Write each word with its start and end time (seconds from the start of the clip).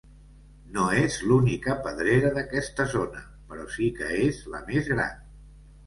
No 0.77 0.85
és 1.01 1.17
l'única 1.25 1.75
pedrera 1.89 2.33
d'aquesta 2.39 2.89
zona, 2.97 3.23
però 3.53 3.71
sí 3.79 3.93
que 4.01 4.13
és 4.27 4.45
la 4.57 4.67
més 4.73 4.95
gran. 4.97 5.27